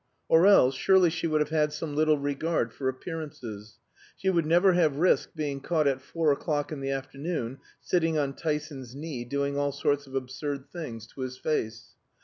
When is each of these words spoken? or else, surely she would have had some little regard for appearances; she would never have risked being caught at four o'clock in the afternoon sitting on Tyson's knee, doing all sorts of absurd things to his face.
or 0.27 0.47
else, 0.47 0.73
surely 0.73 1.11
she 1.11 1.27
would 1.27 1.41
have 1.41 1.51
had 1.51 1.71
some 1.71 1.95
little 1.95 2.17
regard 2.17 2.73
for 2.73 2.89
appearances; 2.89 3.77
she 4.17 4.31
would 4.31 4.47
never 4.47 4.73
have 4.73 4.95
risked 4.97 5.35
being 5.35 5.59
caught 5.59 5.85
at 5.85 6.01
four 6.01 6.31
o'clock 6.31 6.71
in 6.71 6.79
the 6.81 6.89
afternoon 6.89 7.59
sitting 7.79 8.17
on 8.17 8.33
Tyson's 8.33 8.95
knee, 8.95 9.23
doing 9.23 9.55
all 9.59 9.71
sorts 9.71 10.07
of 10.07 10.15
absurd 10.15 10.71
things 10.71 11.05
to 11.05 11.21
his 11.21 11.37
face. 11.37 11.89